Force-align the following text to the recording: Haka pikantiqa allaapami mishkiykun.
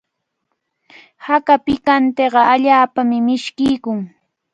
Haka 1.25 1.55
pikantiqa 1.65 2.41
allaapami 2.53 3.17
mishkiykun. 3.27 3.99